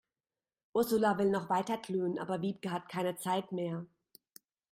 [0.73, 3.85] Ursula will noch weiter klönen, aber Wiebke hat keine Zeit mehr.